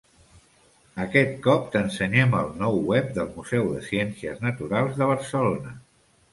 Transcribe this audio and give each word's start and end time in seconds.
Aquest 1.03 1.35
cop 1.47 1.67
t'ensenyem 1.75 2.33
el 2.39 2.49
nou 2.63 2.81
web 2.93 3.13
del 3.19 3.29
Museu 3.37 3.71
de 3.77 3.85
Ciències 3.91 4.43
Naturals 4.49 5.01
de 5.03 5.15
Barcelona. 5.15 5.79